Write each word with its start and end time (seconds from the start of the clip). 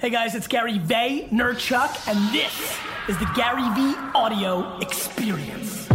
Hey 0.00 0.08
guys, 0.08 0.34
it's 0.34 0.46
Gary 0.46 0.78
Vaynerchuk, 0.78 2.08
and 2.08 2.34
this 2.34 2.78
is 3.06 3.18
the 3.18 3.30
Gary 3.36 3.68
V 3.74 3.94
Audio 4.14 4.78
Experience. 4.78 5.86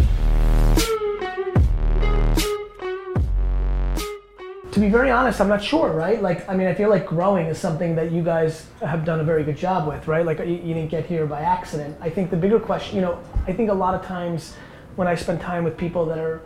To 4.74 4.80
be 4.80 4.90
very 4.90 5.10
honest, 5.10 5.42
I'm 5.42 5.48
not 5.48 5.64
sure, 5.64 5.90
right? 5.92 6.22
Like, 6.22 6.48
I 6.48 6.56
mean, 6.56 6.68
I 6.68 6.76
feel 6.76 6.92
like 6.92 7.08
growing 7.08 7.48
is 7.48 7.58
something 7.58 7.96
that 7.96 8.12
you 8.12 8.22
guys 8.22 8.68
have 8.82 9.06
done 9.06 9.22
a 9.22 9.24
very 9.24 9.44
good 9.44 9.58
job 9.58 9.88
with, 9.88 10.08
right? 10.08 10.24
Like, 10.24 10.38
you, 10.38 10.54
you 10.54 10.76
didn't 10.76 10.92
get 10.92 11.08
here 11.08 11.26
by 11.26 11.42
accident. 11.42 11.98
I 12.00 12.12
think 12.12 12.30
the 12.30 12.38
bigger 12.38 12.60
question, 12.60 12.98
you 12.98 13.02
know, 13.02 13.20
I 13.48 13.54
think 13.54 13.72
a 13.72 13.74
lot 13.74 13.96
of 13.96 14.06
times 14.06 14.54
when 14.98 15.08
I 15.08 15.16
spend 15.16 15.42
time 15.42 15.64
with 15.64 15.78
people 15.78 16.06
that 16.06 16.20
are 16.20 16.44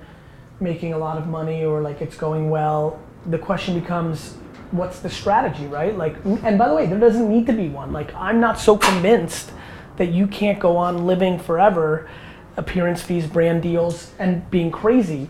making 0.62 0.94
a 0.94 0.98
lot 0.98 1.18
of 1.18 1.28
money 1.28 1.66
or 1.66 1.82
like 1.82 2.02
it's 2.02 2.16
going 2.16 2.50
well, 2.50 3.02
the 3.26 3.38
question 3.38 3.78
becomes, 3.78 4.38
what's 4.72 5.00
the 5.00 5.10
strategy, 5.10 5.68
right? 5.68 5.98
Like, 5.98 6.16
and 6.44 6.58
by 6.58 6.68
the 6.68 6.76
way, 6.76 6.86
there 6.86 7.00
doesn't 7.00 7.30
need 7.30 7.46
to 7.48 7.54
be 7.54 7.68
one. 7.70 7.92
Like, 7.92 8.14
I'm 8.16 8.40
not 8.40 8.60
so 8.60 8.78
convinced 8.78 9.52
that 9.98 10.08
you 10.14 10.28
can't 10.28 10.60
go 10.60 10.78
on 10.78 11.06
living 11.06 11.40
forever, 11.40 12.10
appearance 12.58 13.02
fees, 13.02 13.26
brand 13.28 13.62
deals, 13.62 14.12
and 14.20 14.50
being 14.52 14.72
crazy. 14.72 15.30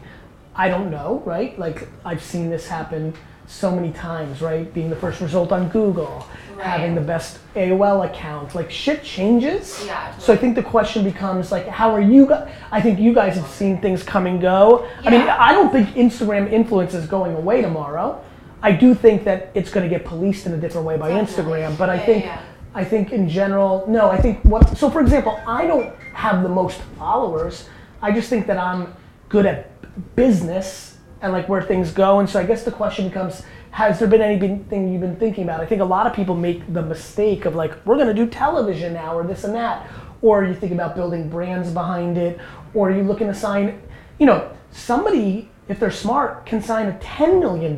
I 0.56 0.68
don't 0.68 0.92
know, 0.92 1.22
right? 1.26 1.58
Like, 1.58 1.88
I've 2.04 2.22
seen 2.24 2.50
this 2.50 2.68
happen 2.68 3.14
so 3.48 3.72
many 3.72 3.92
times, 3.92 4.42
right? 4.42 4.72
Being 4.74 4.90
the 4.90 4.96
first 4.96 5.22
result 5.22 5.52
on 5.52 5.70
Google, 5.70 6.28
Right. 6.56 6.68
having 6.68 6.94
the 6.94 7.02
best 7.02 7.40
AOL 7.56 8.04
account, 8.06 8.54
like 8.54 8.70
shit 8.70 9.02
changes. 9.02 9.82
Yeah, 9.88 10.16
So 10.18 10.34
I 10.34 10.36
think 10.36 10.56
the 10.56 10.62
question 10.62 11.04
becomes 11.06 11.52
like, 11.54 11.66
how 11.68 11.92
are 11.92 12.02
you? 12.02 12.26
guys? 12.28 12.52
I 12.70 12.82
think 12.82 13.00
you 13.00 13.14
guys 13.14 13.36
have 13.38 13.48
seen 13.48 13.80
things 13.80 14.04
come 14.04 14.28
and 14.28 14.42
go. 14.42 14.86
Yeah. 15.02 15.08
I 15.08 15.12
mean, 15.12 15.22
I 15.22 15.54
don't 15.54 15.72
think 15.72 15.88
Instagram 15.96 16.52
influence 16.52 16.94
is 16.94 17.08
going 17.08 17.34
away 17.36 17.62
tomorrow. 17.62 18.22
I 18.62 18.72
do 18.72 18.94
think 18.94 19.24
that 19.24 19.52
it's 19.54 19.72
going 19.72 19.90
to 19.90 19.96
get 19.96 20.06
policed 20.06 20.46
in 20.46 20.54
a 20.54 20.58
different 20.58 20.86
way 20.86 20.98
by 20.98 21.10
Definitely. 21.10 21.60
Instagram, 21.62 21.78
but 21.78 21.90
I 21.90 21.98
think 21.98 22.26
yeah, 22.26 22.36
yeah. 22.36 22.46
I 22.76 22.84
think 22.84 23.12
in 23.12 23.28
general, 23.30 23.86
no, 23.88 24.10
I 24.10 24.18
think 24.18 24.44
what 24.44 24.78
so 24.78 24.90
for 24.90 25.02
example, 25.02 25.40
I 25.48 25.66
don't 25.66 25.96
have 26.14 26.44
the 26.44 26.50
most 26.50 26.82
followers. 26.98 27.70
I 28.02 28.12
just 28.12 28.30
think 28.30 28.48
that 28.48 28.58
I'm 28.58 28.94
good 29.30 29.46
at 29.46 30.16
business 30.16 30.98
and 31.22 31.34
like 31.34 31.50
where 31.50 31.62
things 31.62 31.92
go. 31.92 32.20
And 32.20 32.30
so 32.30 32.40
I 32.40 32.46
guess 32.46 32.64
the 32.64 32.72
question 32.72 33.08
becomes 33.08 33.44
has 33.72 34.00
there 34.00 34.08
been 34.08 34.22
anything 34.22 34.92
you've 34.92 35.02
been 35.02 35.16
thinking 35.16 35.44
about? 35.44 35.62
I 35.62 35.66
think 35.66 35.82
a 35.82 35.86
lot 35.86 36.08
of 36.08 36.14
people 36.14 36.36
make 36.36 36.74
the 36.74 36.82
mistake 36.82 37.46
of 37.46 37.56
like, 37.56 37.86
we're 37.86 37.98
gonna 37.98 38.14
do 38.14 38.28
television 38.28 38.94
now 38.94 39.16
or 39.16 39.26
this 39.26 39.44
and 39.44 39.54
that. 39.56 39.88
Or 40.22 40.44
you 40.44 40.54
think 40.54 40.74
about 40.74 40.96
building 40.96 41.30
brands 41.30 41.72
behind 41.72 42.18
it, 42.18 42.40
or 42.74 42.92
you 42.92 43.04
looking 43.04 43.28
to 43.28 43.34
sign, 43.34 43.82
you 44.20 44.26
know, 44.26 44.52
somebody, 44.72 45.50
if 45.70 45.80
they're 45.80 45.92
smart, 45.92 46.46
can 46.46 46.62
sign 46.62 46.88
a 46.88 46.94
$10 47.00 47.40
million 47.40 47.76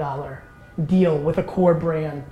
deal 0.86 1.18
with 1.18 1.38
a 1.38 1.44
core 1.44 1.74
brand. 1.74 2.24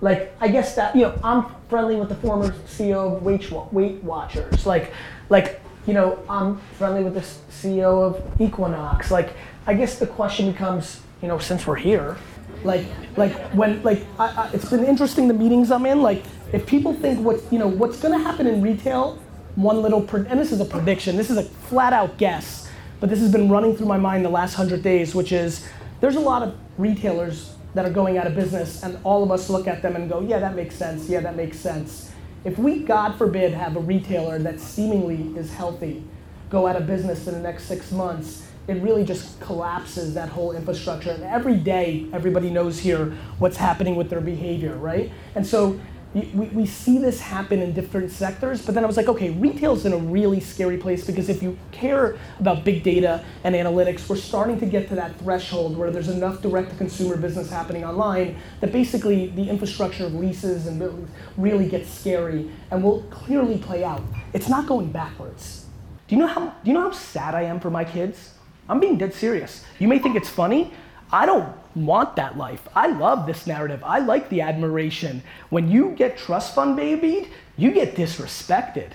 Like, 0.00 0.34
I 0.40 0.48
guess 0.48 0.74
that, 0.76 0.94
you 0.94 1.02
know, 1.02 1.18
I'm 1.24 1.46
friendly 1.68 1.96
with 1.96 2.08
the 2.08 2.14
former 2.16 2.52
CEO 2.66 3.16
of 3.16 3.72
Weight, 3.72 4.02
Watchers. 4.02 4.64
Like, 4.64 4.92
like, 5.28 5.60
you 5.86 5.94
know, 5.94 6.22
I'm 6.28 6.58
friendly 6.78 7.02
with 7.02 7.14
the 7.14 7.20
CEO 7.20 8.02
of 8.04 8.40
Equinox. 8.40 9.10
Like, 9.10 9.34
I 9.66 9.74
guess 9.74 9.98
the 9.98 10.06
question 10.06 10.52
becomes, 10.52 11.00
you 11.20 11.28
know, 11.28 11.38
since 11.38 11.66
we're 11.66 11.76
here, 11.76 12.16
like, 12.64 12.86
like 13.16 13.32
when, 13.52 13.82
like, 13.82 14.04
I, 14.18 14.26
I, 14.26 14.50
it's 14.52 14.68
been 14.68 14.84
interesting 14.84 15.28
the 15.28 15.34
meetings 15.34 15.70
I'm 15.70 15.86
in. 15.86 16.00
Like, 16.00 16.22
if 16.52 16.66
people 16.66 16.94
think 16.94 17.20
what, 17.20 17.40
you 17.50 17.58
know, 17.58 17.68
what's 17.68 17.98
going 18.00 18.16
to 18.16 18.22
happen 18.22 18.46
in 18.46 18.62
retail, 18.62 19.18
one 19.56 19.82
little, 19.82 20.00
pre- 20.00 20.26
and 20.26 20.38
this 20.38 20.52
is 20.52 20.60
a 20.60 20.64
prediction. 20.64 21.16
This 21.16 21.30
is 21.30 21.36
a 21.36 21.42
flat 21.42 21.92
out 21.92 22.16
guess, 22.18 22.70
but 23.00 23.10
this 23.10 23.18
has 23.18 23.32
been 23.32 23.48
running 23.48 23.76
through 23.76 23.86
my 23.86 23.98
mind 23.98 24.24
the 24.24 24.30
last 24.30 24.54
hundred 24.54 24.82
days, 24.82 25.14
which 25.14 25.32
is 25.32 25.68
there's 26.00 26.16
a 26.16 26.20
lot 26.20 26.42
of 26.42 26.56
retailers 26.78 27.54
that 27.78 27.86
are 27.86 27.92
going 27.92 28.18
out 28.18 28.26
of 28.26 28.34
business, 28.34 28.82
and 28.82 28.98
all 29.04 29.22
of 29.22 29.30
us 29.30 29.48
look 29.48 29.68
at 29.68 29.82
them 29.82 29.94
and 29.94 30.10
go, 30.10 30.18
yeah, 30.18 30.40
that 30.40 30.56
makes 30.56 30.74
sense. 30.74 31.08
Yeah, 31.08 31.20
that 31.20 31.36
makes 31.36 31.56
sense. 31.56 32.10
If 32.44 32.58
we, 32.58 32.80
God 32.80 33.16
forbid, 33.16 33.52
have 33.52 33.76
a 33.76 33.78
retailer 33.78 34.36
that 34.40 34.58
seemingly 34.58 35.32
is 35.38 35.54
healthy 35.54 36.02
go 36.50 36.66
out 36.66 36.74
of 36.74 36.88
business 36.88 37.28
in 37.28 37.34
the 37.34 37.40
next 37.40 37.66
six 37.66 37.92
months, 37.92 38.48
it 38.66 38.82
really 38.82 39.04
just 39.04 39.38
collapses 39.38 40.12
that 40.14 40.28
whole 40.28 40.56
infrastructure. 40.56 41.12
And 41.12 41.22
every 41.22 41.54
day, 41.54 42.08
everybody 42.12 42.50
knows 42.50 42.80
here 42.80 43.16
what's 43.38 43.56
happening 43.56 43.94
with 43.94 44.10
their 44.10 44.20
behavior, 44.20 44.74
right? 44.74 45.12
And 45.36 45.46
so 45.46 45.78
we, 46.14 46.46
we 46.46 46.66
see 46.66 46.98
this 46.98 47.20
happen 47.20 47.60
in 47.60 47.72
different 47.74 48.10
sectors, 48.10 48.64
but 48.64 48.74
then 48.74 48.82
I 48.82 48.86
was 48.86 48.96
like, 48.96 49.08
okay, 49.08 49.30
retail's 49.30 49.84
in 49.84 49.92
a 49.92 49.98
really 49.98 50.40
scary 50.40 50.78
place 50.78 51.06
because 51.06 51.28
if 51.28 51.42
you 51.42 51.58
care 51.70 52.16
about 52.40 52.64
big 52.64 52.82
data 52.82 53.22
and 53.44 53.54
analytics, 53.54 54.08
we're 54.08 54.16
starting 54.16 54.58
to 54.60 54.66
get 54.66 54.88
to 54.88 54.94
that 54.94 55.18
threshold 55.18 55.76
where 55.76 55.90
there's 55.90 56.08
enough 56.08 56.40
direct 56.40 56.70
to 56.70 56.76
consumer 56.76 57.16
business 57.16 57.50
happening 57.50 57.84
online 57.84 58.36
that 58.60 58.72
basically 58.72 59.28
the 59.28 59.48
infrastructure 59.48 60.06
of 60.06 60.14
leases 60.14 60.66
and 60.66 60.78
buildings 60.78 61.10
really 61.36 61.68
gets 61.68 61.90
scary 61.90 62.50
and 62.70 62.82
will 62.82 63.02
clearly 63.10 63.58
play 63.58 63.84
out. 63.84 64.02
It's 64.32 64.48
not 64.48 64.66
going 64.66 64.90
backwards. 64.90 65.66
Do 66.06 66.14
you 66.14 66.22
know 66.22 66.26
how 66.26 66.46
do 66.64 66.70
you 66.70 66.72
know 66.72 66.82
how 66.82 66.92
sad 66.92 67.34
I 67.34 67.42
am 67.42 67.60
for 67.60 67.70
my 67.70 67.84
kids? 67.84 68.32
I'm 68.66 68.80
being 68.80 68.96
dead 68.96 69.12
serious. 69.12 69.64
You 69.78 69.88
may 69.88 69.98
think 69.98 70.16
it's 70.16 70.28
funny. 70.28 70.72
I 71.12 71.26
don't 71.26 71.54
want 71.74 72.16
that 72.16 72.36
life. 72.36 72.66
I 72.74 72.88
love 72.88 73.26
this 73.26 73.46
narrative. 73.46 73.82
I 73.84 74.00
like 74.00 74.28
the 74.28 74.40
admiration. 74.40 75.22
When 75.50 75.70
you 75.70 75.90
get 75.90 76.18
trust 76.18 76.54
fund 76.54 76.76
babied, 76.76 77.28
you 77.56 77.72
get 77.72 77.94
disrespected. 77.94 78.92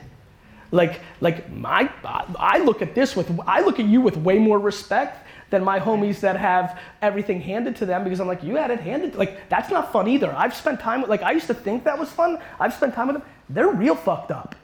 Like 0.71 1.01
like 1.21 1.51
my 1.51 1.89
I 2.03 2.59
look 2.59 2.81
at 2.81 2.95
this 2.95 3.15
with 3.15 3.39
I 3.45 3.61
look 3.61 3.79
at 3.79 3.85
you 3.85 4.01
with 4.01 4.17
way 4.17 4.39
more 4.39 4.59
respect 4.59 5.27
than 5.51 5.63
my 5.63 5.79
homies 5.79 6.19
that 6.21 6.35
have 6.35 6.79
everything 7.03 7.39
handed 7.39 7.75
to 7.75 7.85
them 7.85 8.03
because 8.03 8.19
I'm 8.19 8.27
like 8.27 8.43
you 8.43 8.55
had 8.55 8.71
it 8.71 8.79
handed 8.79 9.15
like 9.15 9.49
that's 9.49 9.69
not 9.69 9.91
fun 9.91 10.07
either. 10.07 10.33
I've 10.35 10.55
spent 10.55 10.79
time 10.79 11.01
with 11.01 11.11
like 11.11 11.21
I 11.21 11.31
used 11.31 11.47
to 11.47 11.53
think 11.53 11.83
that 11.83 11.97
was 11.97 12.09
fun. 12.09 12.39
I've 12.59 12.73
spent 12.73 12.95
time 12.95 13.07
with 13.07 13.17
them. 13.17 13.25
They're 13.49 13.69
real 13.69 13.95
fucked 13.95 14.31
up. 14.31 14.55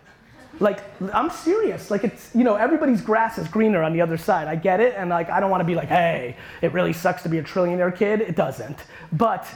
Like 0.59 0.79
I'm 1.13 1.29
serious. 1.29 1.89
Like 1.89 2.03
it's 2.03 2.33
you 2.35 2.43
know 2.43 2.55
everybody's 2.55 3.01
grass 3.01 3.37
is 3.37 3.47
greener 3.47 3.81
on 3.81 3.93
the 3.93 4.01
other 4.01 4.17
side. 4.17 4.47
I 4.47 4.55
get 4.55 4.79
it, 4.79 4.93
and 4.97 5.09
like 5.09 5.29
I 5.29 5.39
don't 5.39 5.49
want 5.49 5.61
to 5.61 5.65
be 5.65 5.75
like, 5.75 5.87
hey, 5.87 6.35
it 6.61 6.73
really 6.73 6.93
sucks 6.93 7.23
to 7.23 7.29
be 7.29 7.37
a 7.37 7.43
trillionaire 7.43 7.95
kid. 7.95 8.21
It 8.21 8.35
doesn't. 8.35 8.77
But 9.13 9.47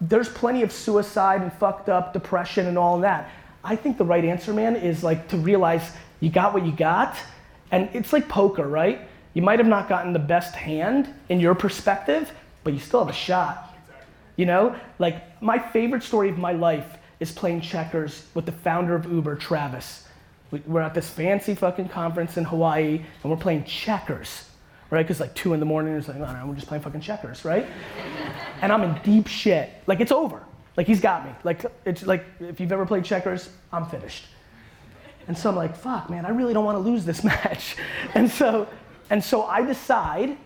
there's 0.00 0.28
plenty 0.28 0.62
of 0.62 0.72
suicide 0.72 1.42
and 1.42 1.52
fucked 1.52 1.88
up 1.88 2.12
depression 2.12 2.66
and 2.66 2.78
all 2.78 3.00
that. 3.00 3.30
I 3.62 3.76
think 3.76 3.98
the 3.98 4.04
right 4.04 4.24
answer, 4.24 4.54
man, 4.54 4.76
is 4.76 5.04
like 5.04 5.28
to 5.28 5.36
realize 5.36 5.92
you 6.20 6.30
got 6.30 6.54
what 6.54 6.64
you 6.64 6.72
got, 6.72 7.16
and 7.70 7.90
it's 7.92 8.12
like 8.12 8.28
poker, 8.28 8.66
right? 8.66 9.06
You 9.34 9.42
might 9.42 9.58
have 9.58 9.68
not 9.68 9.88
gotten 9.88 10.12
the 10.12 10.18
best 10.18 10.54
hand 10.54 11.12
in 11.28 11.38
your 11.38 11.54
perspective, 11.54 12.32
but 12.64 12.72
you 12.72 12.78
still 12.78 13.00
have 13.04 13.14
a 13.14 13.16
shot. 13.16 13.76
You 14.36 14.46
know, 14.46 14.74
like 14.98 15.42
my 15.42 15.58
favorite 15.58 16.02
story 16.02 16.30
of 16.30 16.38
my 16.38 16.52
life 16.52 16.96
is 17.20 17.30
playing 17.30 17.60
checkers 17.60 18.26
with 18.32 18.46
the 18.46 18.52
founder 18.52 18.94
of 18.94 19.04
Uber, 19.04 19.36
Travis. 19.36 20.06
We- 20.50 20.62
We're 20.66 20.80
at 20.80 20.94
this 20.94 21.08
fancy 21.08 21.54
fucking 21.54 21.88
conference 21.88 22.36
in 22.36 22.44
Hawaii, 22.44 23.00
and 23.22 23.30
we're 23.30 23.36
playing 23.38 23.64
checkers, 23.64 24.48
right? 24.90 25.02
Because 25.04 25.20
like 25.20 25.34
two 25.34 25.54
in 25.54 25.60
the 25.60 25.66
morning, 25.66 25.94
it's 25.96 26.08
like, 26.08 26.16
no, 26.18 26.32
no, 26.32 26.46
we're 26.46 26.54
just 26.54 26.66
playing 26.66 26.82
fucking 26.82 27.00
checkers, 27.00 27.44
right? 27.44 27.66
and 28.62 28.72
I'm 28.72 28.82
in 28.82 28.98
deep 29.02 29.26
shit. 29.28 29.70
Like 29.86 30.00
it's 30.00 30.12
over. 30.12 30.42
Like 30.76 30.86
he's 30.86 31.00
got 31.00 31.24
me. 31.24 31.32
Like 31.44 31.64
it's 31.84 32.04
like 32.06 32.24
if 32.40 32.58
you've 32.60 32.72
ever 32.72 32.86
played 32.86 33.04
checkers, 33.04 33.48
I'm 33.72 33.86
finished. 33.86 34.26
And 35.28 35.36
so 35.38 35.50
I'm 35.50 35.56
like, 35.56 35.76
fuck, 35.76 36.10
man, 36.10 36.26
I 36.26 36.30
really 36.30 36.54
don't 36.54 36.64
want 36.64 36.76
to 36.76 36.80
lose 36.80 37.04
this 37.04 37.22
match. 37.32 37.76
And 38.14 38.28
so, 38.30 38.66
and 39.10 39.22
so 39.22 39.44
I 39.44 39.62
decide 39.62 40.36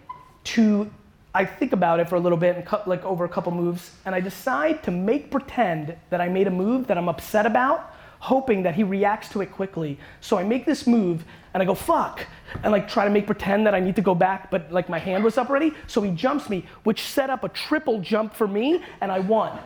to, 0.44 0.90
I 1.34 1.44
think 1.46 1.72
about 1.72 2.00
it 2.00 2.08
for 2.08 2.16
a 2.16 2.20
little 2.20 2.36
bit 2.36 2.56
and 2.56 2.66
cut 2.66 2.86
like 2.86 3.02
over 3.04 3.24
a 3.24 3.28
couple 3.28 3.52
moves, 3.52 3.92
and 4.04 4.14
I 4.14 4.20
decide 4.20 4.82
to 4.82 4.90
make 4.90 5.30
pretend 5.30 5.96
that 6.10 6.20
I 6.20 6.28
made 6.28 6.46
a 6.46 6.50
move 6.50 6.86
that 6.88 6.98
I'm 6.98 7.08
upset 7.08 7.46
about, 7.46 7.94
hoping 8.24 8.62
that 8.62 8.74
he 8.74 8.82
reacts 8.82 9.28
to 9.28 9.42
it 9.42 9.52
quickly. 9.52 9.98
So 10.22 10.38
I 10.38 10.44
make 10.44 10.64
this 10.64 10.86
move 10.86 11.24
and 11.52 11.62
I 11.62 11.66
go, 11.66 11.74
fuck, 11.74 12.26
and 12.62 12.72
like 12.72 12.88
try 12.88 13.04
to 13.04 13.10
make 13.10 13.26
pretend 13.26 13.66
that 13.66 13.74
I 13.74 13.80
need 13.80 13.96
to 13.96 14.02
go 14.02 14.14
back, 14.14 14.50
but 14.50 14.72
like 14.72 14.88
my 14.88 14.98
hand 14.98 15.22
was 15.22 15.36
up 15.36 15.50
already. 15.50 15.72
So 15.86 16.00
he 16.00 16.10
jumps 16.10 16.48
me, 16.48 16.64
which 16.84 17.02
set 17.02 17.28
up 17.28 17.44
a 17.44 17.50
triple 17.50 18.00
jump 18.00 18.34
for 18.34 18.48
me, 18.48 18.82
and 19.02 19.12
I 19.12 19.18
won. 19.18 19.58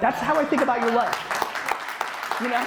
That's 0.00 0.20
how 0.20 0.38
I 0.38 0.44
think 0.44 0.62
about 0.62 0.80
your 0.80 0.92
life. 0.92 1.18
You 2.40 2.50
know? 2.50 2.64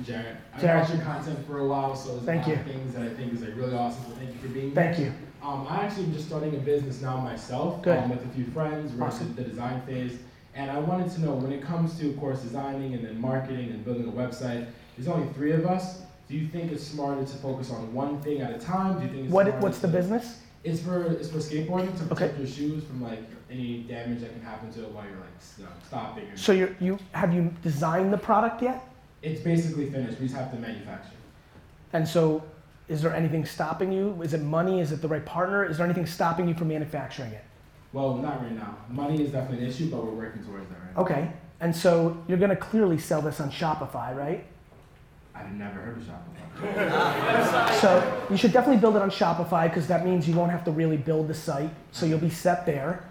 Is 0.00 0.06
Jared. 0.06 0.38
I've 0.54 0.64
watched 0.64 0.94
your 0.94 1.04
content 1.04 1.46
for 1.46 1.58
a 1.58 1.68
while, 1.68 1.94
so 1.94 2.12
there's 2.12 2.24
Thank 2.24 2.46
a 2.46 2.48
lot 2.50 2.54
you. 2.56 2.60
of 2.62 2.66
things 2.66 2.94
that 2.94 3.02
I 3.02 3.10
think 3.10 3.34
is 3.34 3.42
like 3.42 3.54
really 3.54 3.74
awesome. 3.74 4.02
So 4.04 4.12
thank 4.16 4.32
you 4.32 4.40
for 4.40 4.48
being 4.48 4.74
Thank 4.74 4.96
here. 4.96 5.06
you. 5.08 5.46
Um, 5.46 5.66
I 5.68 5.84
actually 5.84 6.04
am 6.04 6.14
just 6.14 6.28
starting 6.28 6.54
a 6.54 6.58
business 6.58 7.02
now 7.02 7.18
myself. 7.20 7.82
Good. 7.82 7.98
Um, 7.98 8.08
with 8.08 8.24
a 8.24 8.28
few 8.28 8.46
friends. 8.46 8.92
We're 8.94 9.06
Awesome. 9.08 9.26
in 9.26 9.34
the 9.34 9.42
design 9.44 9.82
phase, 9.82 10.18
and 10.54 10.70
I 10.70 10.78
wanted 10.78 11.10
to 11.12 11.20
know 11.22 11.32
when 11.34 11.52
it 11.52 11.62
comes 11.62 11.98
to, 11.98 12.10
of 12.10 12.18
course, 12.20 12.40
designing 12.42 12.94
and 12.94 13.04
then 13.04 13.20
marketing 13.20 13.70
and 13.70 13.84
building 13.84 14.08
a 14.08 14.12
website. 14.12 14.66
There's 14.96 15.08
only 15.08 15.32
three 15.32 15.52
of 15.52 15.66
us. 15.66 16.02
Do 16.28 16.36
you 16.36 16.46
think 16.48 16.72
it's 16.72 16.84
smarter 16.84 17.22
to 17.24 17.36
focus 17.38 17.70
on 17.70 17.92
one 17.94 18.20
thing 18.22 18.40
at 18.40 18.52
a 18.54 18.58
time? 18.58 18.98
Do 18.98 19.04
you 19.06 19.10
think 19.12 19.24
it's 19.24 19.32
What, 19.32 19.52
what's 19.60 19.78
the 19.80 19.88
business? 19.88 20.40
It's 20.64 20.80
for 20.80 21.02
it's 21.04 21.28
for 21.28 21.38
skateboarding 21.38 21.96
to 21.96 22.04
Okay. 22.04 22.14
protect 22.14 22.38
your 22.38 22.46
shoes 22.46 22.84
from 22.84 23.02
like 23.02 23.18
any 23.50 23.82
damage 23.82 24.20
that 24.20 24.32
can 24.32 24.42
happen 24.42 24.70
to 24.74 24.84
it 24.84 24.90
while 24.92 25.04
you're 25.04 25.14
like 25.16 25.36
s- 25.38 25.58
uh, 25.62 25.66
stopping. 25.86 26.24
So 26.36 26.52
you 26.52 26.74
you 26.80 26.98
have 27.12 27.34
you 27.34 27.52
designed 27.62 28.12
the 28.12 28.18
product 28.18 28.62
yet? 28.62 28.80
It's 29.22 29.40
basically 29.40 29.90
finished. 29.90 30.20
We 30.20 30.26
just 30.26 30.38
have 30.38 30.52
to 30.52 30.58
manufacture. 30.58 31.10
And 31.92 32.06
so, 32.06 32.42
is 32.88 33.02
there 33.02 33.14
anything 33.14 33.44
stopping 33.44 33.90
you? 33.92 34.20
Is 34.22 34.34
it 34.34 34.40
money? 34.42 34.80
Is 34.80 34.92
it 34.92 35.02
the 35.02 35.08
right 35.08 35.24
partner? 35.26 35.64
Is 35.64 35.76
there 35.78 35.84
anything 35.86 36.06
stopping 36.06 36.46
you 36.48 36.54
from 36.54 36.68
manufacturing 36.68 37.32
it? 37.32 37.44
Well, 37.92 38.16
not 38.16 38.42
right 38.42 38.52
now. 38.52 38.76
Money 38.88 39.22
is 39.22 39.30
definitely 39.30 39.64
an 39.64 39.70
issue, 39.70 39.90
but 39.90 40.04
we're 40.04 40.12
working 40.12 40.44
towards 40.44 40.68
that 40.68 40.78
right 40.78 40.96
now. 40.96 41.02
Okay. 41.02 41.32
And 41.60 41.74
so 41.74 42.22
you're 42.26 42.38
going 42.38 42.50
to 42.50 42.56
clearly 42.56 42.98
sell 42.98 43.22
this 43.22 43.40
on 43.40 43.50
Shopify, 43.50 44.16
right? 44.16 44.44
I've 45.34 45.52
never 45.52 45.80
heard 45.80 45.98
of 45.98 46.02
Shopify. 46.02 46.42
So 47.80 48.26
you 48.30 48.36
should 48.36 48.52
definitely 48.52 48.80
build 48.80 48.96
it 48.96 49.02
on 49.02 49.10
Shopify 49.10 49.68
because 49.68 49.86
that 49.88 50.04
means 50.04 50.28
you 50.28 50.34
won't 50.34 50.50
have 50.50 50.64
to 50.64 50.70
really 50.70 50.96
build 50.96 51.28
the 51.28 51.34
site. 51.34 51.70
So 51.90 52.06
you'll 52.06 52.18
be 52.18 52.30
set 52.30 52.66
there. 52.66 53.04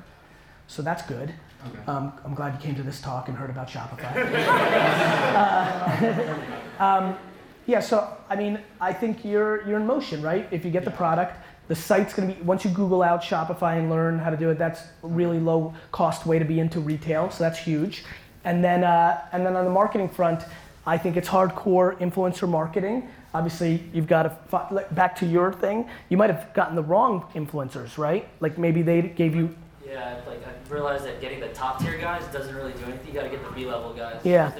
So 0.68 0.82
that's 0.82 1.02
good. 1.04 1.34
Okay. 1.68 1.80
Um, 1.88 2.14
I'm 2.24 2.34
glad 2.34 2.54
you 2.54 2.60
came 2.60 2.76
to 2.76 2.84
this 2.84 3.02
talk 3.02 3.28
and 3.28 3.38
heard 3.38 3.50
about 3.50 3.68
Shopify. 3.68 4.16
uh, 6.80 6.84
um, 6.84 7.18
yeah, 7.66 7.80
so 7.80 8.18
I 8.30 8.36
mean, 8.36 8.60
I 8.80 8.94
think 8.94 9.24
you're 9.24 9.68
you're 9.68 9.80
in 9.80 9.86
motion, 9.86 10.22
right? 10.22 10.48
If 10.52 10.66
you 10.66 10.72
get 10.72 10.86
the 10.86 10.92
product, 10.92 11.38
the 11.72 11.76
site's 11.76 12.14
gonna 12.14 12.34
be 12.34 12.42
once 12.42 12.66
you 12.66 12.70
Google 12.70 13.02
out 13.02 13.24
Shopify 13.24 13.80
and 13.80 13.90
learn 13.90 14.20
how 14.20 14.30
to 14.30 14.36
do 14.36 14.50
it. 14.50 14.58
That's 14.58 14.82
a 15.04 15.08
really 15.08 15.40
low 15.40 15.74
cost 15.94 16.26
way 16.26 16.38
to 16.38 16.44
be 16.44 16.60
into 16.60 16.82
retail, 16.82 17.32
so 17.32 17.46
that's 17.46 17.58
huge. 17.58 18.04
And 18.44 18.62
then 18.62 18.84
uh, 18.84 19.22
and 19.32 19.46
then 19.46 19.56
on 19.56 19.64
the 19.64 19.72
marketing 19.72 20.10
front, 20.10 20.44
I 20.86 20.98
think 20.98 21.16
it's 21.16 21.30
hardcore 21.30 21.98
influencer 22.00 22.50
marketing. 22.50 23.08
Obviously, 23.34 23.86
you've 23.94 24.08
got 24.08 24.24
to 24.24 24.86
back 24.92 25.16
to 25.20 25.26
your 25.26 25.54
thing. 25.54 25.88
You 26.10 26.18
might 26.18 26.30
have 26.30 26.54
gotten 26.54 26.76
the 26.76 26.84
wrong 26.84 27.26
influencers, 27.36 27.98
right? 27.98 28.28
Like 28.42 28.58
maybe 28.58 28.82
they 28.82 29.02
gave 29.04 29.34
you 29.34 29.56
yeah, 29.88 30.20
like 30.28 30.42
I 30.46 30.74
realized 30.74 31.06
that 31.06 31.22
getting 31.22 31.40
the 31.40 31.54
top 31.54 31.80
tier 31.82 31.98
guys 31.98 32.26
doesn't 32.34 32.54
really 32.54 32.74
do 32.74 32.84
anything. 32.84 33.08
You 33.08 33.14
got 33.14 33.24
to 33.24 33.30
get 33.30 33.46
the 33.46 33.52
B 33.52 33.66
level 33.66 33.94
guys. 33.94 34.20
Yeah. 34.26 34.52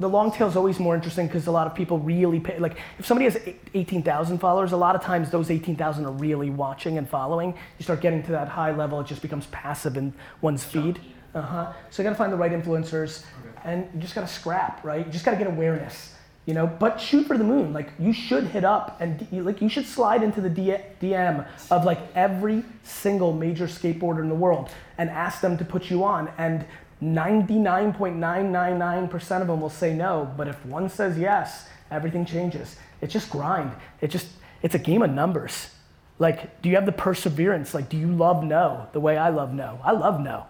The 0.00 0.08
long 0.08 0.32
tail 0.32 0.48
is 0.48 0.56
always 0.56 0.78
more 0.78 0.94
interesting 0.94 1.26
because 1.26 1.46
a 1.46 1.50
lot 1.50 1.66
of 1.66 1.74
people 1.74 1.98
really 1.98 2.40
pay. 2.40 2.58
Like, 2.58 2.76
if 2.98 3.06
somebody 3.06 3.30
has 3.30 3.38
18,000 3.74 4.38
followers, 4.38 4.72
a 4.72 4.76
lot 4.76 4.94
of 4.94 5.02
times 5.02 5.30
those 5.30 5.50
18,000 5.50 6.04
are 6.04 6.12
really 6.12 6.50
watching 6.50 6.98
and 6.98 7.08
following. 7.08 7.54
You 7.78 7.82
start 7.82 8.00
getting 8.00 8.22
to 8.24 8.32
that 8.32 8.48
high 8.48 8.74
level, 8.74 9.00
it 9.00 9.06
just 9.06 9.22
becomes 9.22 9.46
passive 9.46 9.96
in 9.96 10.12
one's 10.40 10.64
feed. 10.64 11.00
Uh 11.34 11.42
huh. 11.42 11.72
So 11.90 12.02
you 12.02 12.08
got 12.08 12.12
to 12.12 12.18
find 12.18 12.32
the 12.32 12.36
right 12.36 12.52
influencers, 12.52 13.24
okay. 13.40 13.60
and 13.64 13.88
you 13.94 14.00
just 14.00 14.14
got 14.14 14.22
to 14.22 14.32
scrap, 14.32 14.84
right? 14.84 15.04
You 15.04 15.12
just 15.12 15.24
got 15.24 15.32
to 15.32 15.36
get 15.36 15.46
awareness 15.48 16.14
you 16.46 16.52
know 16.52 16.66
but 16.66 17.00
shoot 17.00 17.26
for 17.26 17.38
the 17.38 17.44
moon 17.44 17.72
like 17.72 17.90
you 17.98 18.12
should 18.12 18.44
hit 18.44 18.64
up 18.64 19.00
and 19.00 19.26
like 19.32 19.62
you 19.62 19.68
should 19.68 19.86
slide 19.86 20.22
into 20.22 20.40
the 20.40 20.50
dm 20.50 21.46
of 21.70 21.84
like 21.84 21.98
every 22.14 22.62
single 22.82 23.32
major 23.32 23.66
skateboarder 23.66 24.20
in 24.20 24.28
the 24.28 24.34
world 24.34 24.68
and 24.98 25.08
ask 25.10 25.40
them 25.40 25.56
to 25.56 25.64
put 25.64 25.90
you 25.90 26.04
on 26.04 26.30
and 26.38 26.64
99.999% 27.04 29.40
of 29.42 29.46
them 29.46 29.60
will 29.60 29.68
say 29.68 29.92
no 29.92 30.32
but 30.36 30.48
if 30.48 30.64
one 30.64 30.88
says 30.88 31.18
yes 31.18 31.68
everything 31.90 32.24
changes. 32.24 32.76
It's 33.00 33.12
just 33.12 33.30
grind. 33.30 33.72
It 34.00 34.08
just 34.08 34.28
it's 34.62 34.74
a 34.74 34.78
game 34.78 35.02
of 35.02 35.10
numbers. 35.10 35.70
Like 36.18 36.62
do 36.62 36.68
you 36.68 36.76
have 36.76 36.86
the 36.86 36.92
perseverance? 36.92 37.74
Like 37.74 37.88
do 37.88 37.96
you 37.96 38.08
love 38.08 38.42
no 38.42 38.88
the 38.92 39.00
way 39.00 39.16
i 39.16 39.28
love 39.28 39.52
no? 39.52 39.80
I 39.84 39.92
love 39.92 40.20
no. 40.20 40.46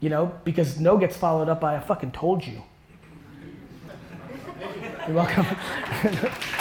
You 0.00 0.10
know 0.10 0.32
because 0.44 0.78
no 0.78 0.98
gets 0.98 1.16
followed 1.16 1.48
up 1.48 1.60
by 1.60 1.74
a 1.74 1.80
fucking 1.80 2.12
told 2.12 2.46
you. 2.46 2.62
You're 5.06 5.16
welcome. 5.16 5.46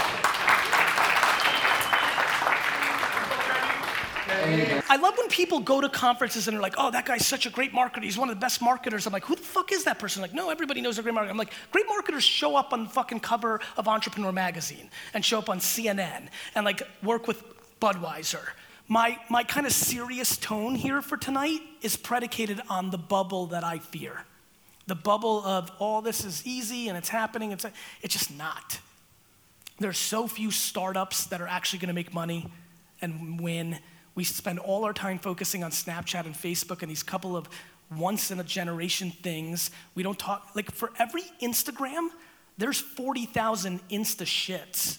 I 4.90 4.98
love 5.02 5.18
when 5.18 5.28
people 5.28 5.60
go 5.60 5.82
to 5.82 5.90
conferences 5.90 6.48
and 6.48 6.56
they're 6.56 6.62
like, 6.62 6.76
oh, 6.78 6.92
that 6.92 7.06
guy's 7.06 7.26
such 7.26 7.46
a 7.46 7.50
great 7.50 7.74
marketer. 7.74 8.04
He's 8.04 8.18
one 8.18 8.30
of 8.30 8.36
the 8.36 8.40
best 8.40 8.62
marketers. 8.62 9.06
I'm 9.06 9.14
like, 9.14 9.26
who 9.26 9.36
the 9.36 9.42
fuck 9.42 9.72
is 9.72 9.84
that 9.84 10.00
person? 10.00 10.22
Like, 10.22 10.34
no, 10.34 10.50
everybody 10.50 10.82
knows 10.82 10.98
a 10.98 11.04
great 11.04 11.16
marketer. 11.16 11.30
I'm 11.30 11.38
like, 11.38 11.54
great 11.72 11.86
marketers 11.88 12.24
show 12.24 12.56
up 12.56 12.74
on 12.74 12.86
the 12.86 12.90
fucking 12.90 13.20
cover 13.20 13.60
of 13.78 13.88
Entrepreneur 13.88 14.32
Magazine 14.32 14.90
and 15.14 15.24
show 15.24 15.40
up 15.40 15.50
on 15.50 15.60
CNN 15.60 16.28
and 16.56 16.66
like 16.66 16.84
work 17.04 17.28
with 17.28 17.44
Budweiser. 17.80 18.46
My, 18.88 19.20
my 19.30 19.44
kind 19.44 19.66
of 19.66 19.74
serious 19.74 20.38
tone 20.38 20.76
here 20.76 21.02
for 21.02 21.18
tonight 21.18 21.60
is 21.82 21.98
predicated 21.98 22.62
on 22.70 22.90
the 22.90 22.98
bubble 22.98 23.48
that 23.48 23.64
I 23.64 23.80
fear 23.80 24.24
the 24.88 24.96
bubble 24.96 25.46
of 25.46 25.70
all 25.80 26.00
oh, 26.00 26.02
this 26.02 26.24
is 26.24 26.46
easy 26.46 26.88
and 26.88 26.98
it's 26.98 27.10
happening. 27.10 27.52
It's, 27.52 27.66
it's 28.02 28.14
just 28.14 28.36
not. 28.36 28.80
There's 29.80 29.98
so 29.98 30.28
few 30.28 30.50
startups 30.50 31.26
that 31.28 31.42
are 31.42 31.48
actually 31.48 31.80
going 31.80 31.90
to 31.90 31.94
make 31.94 32.14
money 32.14 32.50
and 33.02 33.40
win. 33.40 33.80
We 34.18 34.24
spend 34.24 34.58
all 34.58 34.84
our 34.84 34.94
time 34.94 35.20
focusing 35.20 35.64
on 35.64 35.70
Snapchat 35.70 36.26
and 36.26 36.34
Facebook 36.34 36.82
and 36.82 36.90
these 36.90 37.04
couple 37.04 37.38
of 37.38 37.48
once 37.96 38.32
in 38.32 38.40
a 38.40 38.44
generation 38.44 39.12
things. 39.12 39.70
We 39.94 40.02
don't 40.02 40.18
talk, 40.18 40.50
like 40.56 40.72
for 40.72 40.92
every 40.98 41.22
Instagram, 41.40 42.08
there's 42.58 42.80
40,000 42.80 43.80
Insta 43.90 44.26
shits. 44.26 44.98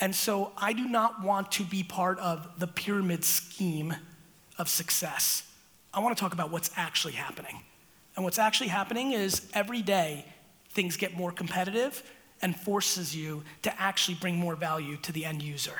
And 0.00 0.14
so 0.14 0.52
I 0.56 0.72
do 0.72 0.88
not 0.88 1.22
want 1.22 1.52
to 1.52 1.64
be 1.64 1.82
part 1.82 2.18
of 2.18 2.48
the 2.58 2.66
pyramid 2.66 3.24
scheme 3.24 3.94
of 4.56 4.70
success. 4.70 5.42
I 5.92 6.00
want 6.00 6.16
to 6.16 6.20
talk 6.20 6.32
about 6.32 6.50
what's 6.50 6.70
actually 6.76 7.12
happening. 7.12 7.60
And 8.16 8.24
what's 8.24 8.38
actually 8.38 8.68
happening 8.68 9.12
is 9.12 9.50
every 9.52 9.82
day 9.82 10.24
things 10.70 10.96
get 10.96 11.14
more 11.14 11.30
competitive 11.30 12.02
and 12.40 12.58
forces 12.58 13.14
you 13.14 13.42
to 13.64 13.80
actually 13.82 14.14
bring 14.14 14.36
more 14.36 14.56
value 14.56 14.96
to 15.02 15.12
the 15.12 15.26
end 15.26 15.42
user. 15.42 15.74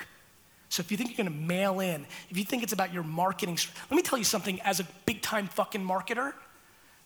So 0.73 0.81
if 0.81 0.91
you 0.91 0.97
think 0.97 1.11
you're 1.11 1.23
gonna 1.23 1.37
mail 1.37 1.81
in, 1.81 2.07
if 2.31 2.39
you 2.39 2.45
think 2.45 2.63
it's 2.63 2.73
about 2.73 2.95
your 2.95 3.03
marketing, 3.03 3.59
let 3.91 3.95
me 3.95 4.01
tell 4.01 4.17
you 4.17 4.25
something 4.25 4.59
as 4.63 4.81
a 4.81 4.87
big 5.05 5.21
time 5.21 5.47
fucking 5.49 5.83
marketer, 5.83 6.33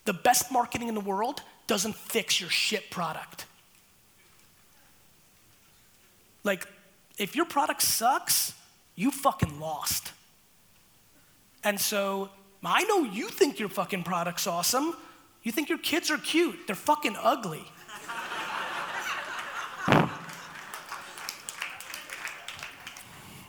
the 0.05 0.13
best 0.13 0.53
marketing 0.53 0.87
in 0.87 0.95
the 0.95 1.01
world 1.01 1.43
doesn't 1.67 1.97
fix 1.97 2.41
your 2.41 2.49
shit 2.49 2.93
product. 2.93 3.45
Like, 6.45 6.65
if 7.19 7.35
your 7.35 7.45
product 7.45 7.83
sucks, 7.83 8.55
you 8.95 9.11
fucking 9.11 9.59
lost. 9.59 10.13
And 11.65 11.81
so 11.81 12.31
I 12.65 12.85
know 12.85 13.03
you 13.03 13.29
think 13.29 13.59
your 13.59 13.69
fucking 13.69 14.05
product's 14.05 14.47
awesome, 14.47 14.95
you 15.43 15.51
think 15.51 15.69
your 15.69 15.79
kids 15.79 16.09
are 16.13 16.19
cute, 16.19 16.69
they're 16.69 16.77
fucking 16.77 17.17
ugly. 17.21 17.65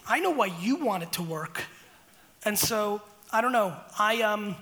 I 0.09 0.19
know 0.19 0.31
why 0.31 0.47
you 0.61 0.77
want 0.77 1.03
it 1.03 1.11
to 1.13 1.23
work. 1.23 1.63
And 2.45 2.57
so, 2.57 3.01
I 3.31 3.41
don't 3.41 3.51
know. 3.51 3.75
I, 3.99 4.21
um, 4.21 4.55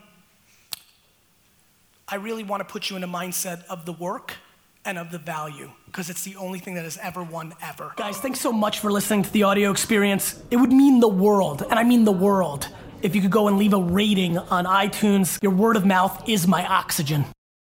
I 2.07 2.15
really 2.15 2.43
want 2.43 2.61
to 2.61 2.71
put 2.71 2.89
you 2.89 2.95
in 2.95 3.03
a 3.03 3.07
mindset 3.07 3.63
of 3.65 3.85
the 3.85 3.93
work 3.93 4.33
and 4.85 4.97
of 4.97 5.11
the 5.11 5.17
value 5.17 5.71
because 5.87 6.09
it's 6.09 6.23
the 6.23 6.35
only 6.35 6.59
thing 6.59 6.75
that 6.75 6.83
has 6.83 6.97
ever 7.01 7.23
won 7.23 7.53
ever. 7.61 7.93
Guys, 7.95 8.17
thanks 8.17 8.39
so 8.39 8.51
much 8.51 8.79
for 8.79 8.91
listening 8.91 9.23
to 9.23 9.31
the 9.31 9.43
audio 9.43 9.71
experience. 9.71 10.41
It 10.51 10.57
would 10.57 10.71
mean 10.71 10.99
the 10.99 11.07
world, 11.07 11.63
and 11.63 11.73
I 11.73 11.83
mean 11.83 12.05
the 12.05 12.11
world 12.11 12.69
if 13.01 13.15
you 13.15 13.21
could 13.21 13.31
go 13.31 13.47
and 13.47 13.57
leave 13.57 13.73
a 13.73 13.79
rating 13.79 14.37
on 14.37 14.65
iTunes. 14.65 15.41
Your 15.41 15.51
word 15.51 15.77
of 15.77 15.85
mouth 15.85 16.27
is 16.27 16.47
my 16.47 16.65
oxygen. 16.65 17.25